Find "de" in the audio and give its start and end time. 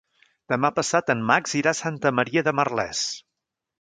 2.49-2.55